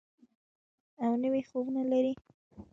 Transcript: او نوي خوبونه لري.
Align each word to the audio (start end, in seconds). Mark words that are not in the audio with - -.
او 1.03 1.11
نوي 1.23 1.41
خوبونه 1.49 1.81
لري. 1.91 2.13